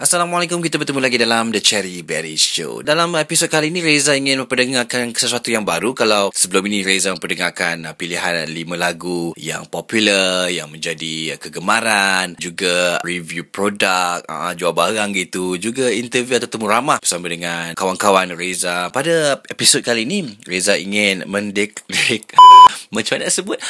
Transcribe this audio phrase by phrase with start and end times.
[0.00, 2.80] Assalamualaikum, kita bertemu lagi dalam The Cherry Berry Show.
[2.80, 5.92] Dalam episod kali ini, Reza ingin memperdengarkan sesuatu yang baru.
[5.92, 12.32] Kalau sebelum ini Reza memperdengarkan uh, pilihan lima lagu yang popular, yang menjadi uh, kegemaran,
[12.40, 18.32] juga review produk, uh, jual barang gitu, juga interview atau temu ramah bersama dengan kawan-kawan
[18.32, 18.88] Reza.
[18.88, 21.84] Pada episod kali ini, Reza ingin mendek...
[21.92, 22.40] dek-
[22.96, 23.60] macam mana sebut?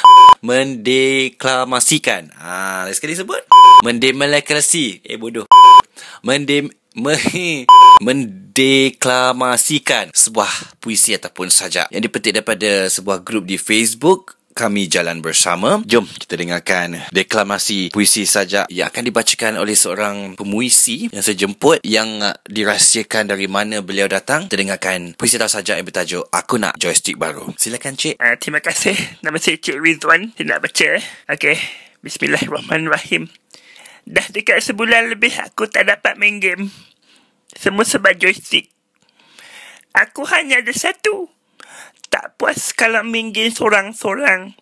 [0.46, 2.30] Mendeklamasikan.
[2.38, 3.42] Ah, ha, sekali sebut.
[3.82, 5.02] Mendemokrasi.
[5.02, 5.50] Eh, bodoh
[6.22, 7.16] mendem me,
[8.06, 15.80] mendeklamasikan sebuah puisi ataupun sajak yang dipetik daripada sebuah grup di Facebook kami jalan bersama.
[15.86, 21.80] Jom kita dengarkan deklamasi puisi sajak yang akan dibacakan oleh seorang pemuisi yang saya jemput
[21.86, 24.50] yang uh, dirahsiakan dari mana beliau datang.
[24.50, 27.56] Kita dengarkan puisi atau sajak yang bertajuk Aku Nak Joystick Baru.
[27.56, 28.20] Silakan Cik.
[28.20, 28.98] Uh, terima kasih.
[29.24, 30.36] Nama saya Cik Rizwan.
[30.36, 30.90] Saya nak baca.
[31.32, 31.56] Okey.
[32.00, 33.28] Bismillahirrahmanirrahim.
[34.08, 36.72] Dah dekat sebulan lebih aku tak dapat main game.
[37.52, 38.70] Semua sebab joystick.
[39.90, 41.26] Aku hanya ada satu.
[42.10, 44.54] Tak puas kalau main game sorang-sorang.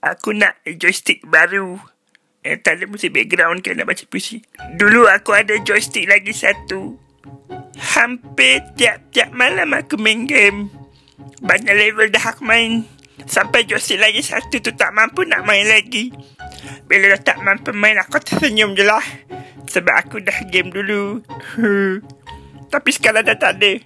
[0.00, 1.80] Aku nak joystick baru.
[2.46, 4.40] Eh, tak ada musik background nak baca puisi.
[4.78, 6.96] Dulu aku ada joystick lagi satu.
[7.98, 10.72] Hampir tiap-tiap malam aku main game.
[11.44, 12.88] Banyak level dah aku main.
[13.26, 16.14] Sampai joystick lagi satu tu tak mampu nak main lagi.
[16.88, 19.04] Bila dah tak mampu main aku tersenyum je lah.
[19.68, 21.20] Sebab aku dah game dulu.
[22.72, 23.76] Tapi sekarang dah tak ada.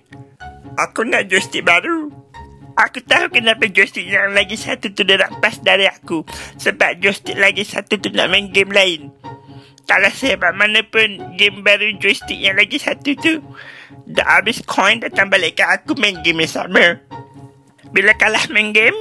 [0.79, 2.09] Aku nak joystick baru.
[2.73, 6.25] Aku tahu kenapa joystick yang lagi satu tu dah rampas dari aku.
[6.57, 9.13] Sebab joystick lagi satu tu nak main game lain.
[9.85, 13.43] Kalau sebab mana pun game baru joystick yang lagi satu tu.
[14.09, 17.03] Dah habis coin datang balik ke aku main game yang sama.
[17.93, 18.97] Bila kalah main game,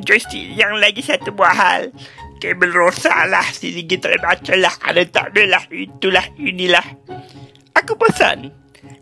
[0.00, 1.92] joystick yang lagi satu buat hal.
[2.38, 4.74] Kabel rosak lah, sedikit tak boleh baca lah.
[4.86, 6.86] Ada tak ada lah, itulah, inilah.
[7.74, 8.54] Aku bosan.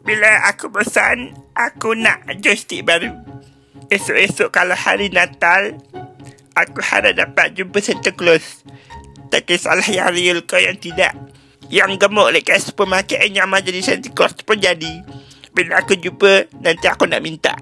[0.05, 3.13] Bila aku bosan, aku nak joystick baru.
[3.93, 5.77] Esok-esok kalau hari Natal,
[6.57, 8.65] aku harap dapat jumpa Santa Claus.
[9.29, 11.13] Tak kisahlah yang real kau yang tidak.
[11.69, 15.03] Yang gemuk dekat supermarket yang nyaman jadi Santa Claus pun jadi.
[15.51, 17.57] Bila aku jumpa, nanti aku nak minta.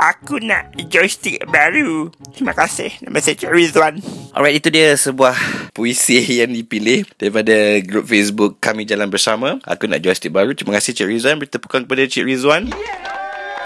[0.00, 2.08] Aku nak joystick baru.
[2.32, 2.88] Terima kasih.
[3.04, 4.00] Nama saya Cik Rizwan.
[4.32, 5.36] Alright, itu dia sebuah
[5.76, 9.60] puisi yang dipilih daripada grup Facebook Kami Jalan Bersama.
[9.68, 10.56] Aku nak joystick baru.
[10.56, 11.36] Terima kasih Cik Rizwan.
[11.36, 12.72] Bertepukan kepada Cik Rizwan.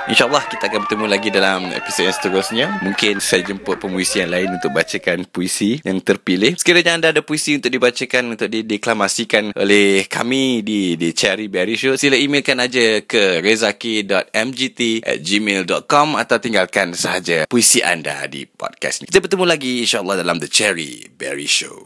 [0.04, 2.66] InsyaAllah kita akan bertemu lagi dalam episod yang seterusnya.
[2.84, 6.60] Mungkin saya jemput pemuisi yang lain untuk bacakan puisi yang terpilih.
[6.60, 11.96] Sekiranya anda ada puisi untuk dibacakan, untuk dideklamasikan oleh kami di di Cherry Berry Show,
[11.96, 19.08] sila emailkan aja ke rezaki.mgt at gmail.com atau tinggalkan sahaja puisi anda di podcast ni.
[19.08, 21.80] Kita bertemu lagi insyaAllah dalam The Cherry Berry Show.